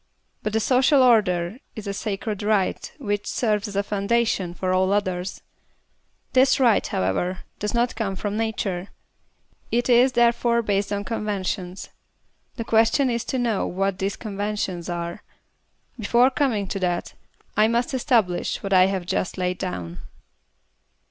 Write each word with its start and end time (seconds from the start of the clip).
But 0.41 0.53
the 0.53 0.59
social 0.59 1.03
order 1.03 1.59
is 1.75 1.85
a 1.85 1.93
sacred 1.93 2.41
right 2.41 2.91
which 2.97 3.27
serves 3.27 3.67
as 3.67 3.75
a 3.75 3.83
foundation 3.83 4.55
for 4.55 4.73
all 4.73 4.91
others. 4.91 5.43
This 6.33 6.59
right, 6.59 6.87
however, 6.87 7.41
does 7.59 7.75
not 7.75 7.95
come 7.95 8.15
from 8.15 8.35
nature. 8.35 8.87
It 9.71 9.89
is 9.89 10.13
there 10.13 10.31
fore 10.31 10.63
based 10.63 10.91
on 10.91 11.03
conventions. 11.03 11.89
The 12.55 12.63
question 12.65 13.11
is 13.11 13.23
to 13.25 13.37
know 13.37 13.67
what 13.67 13.99
these 13.99 14.15
conventions 14.15 14.89
are. 14.89 15.21
Before 15.99 16.31
coming 16.31 16.65
to 16.69 16.79
that, 16.79 17.13
I 17.55 17.67
must 17.67 17.93
establish 17.93 18.63
what 18.63 18.73
I 18.73 18.87
have 18.87 19.05
just 19.05 19.37
laid 19.37 19.59
down. 19.59 19.99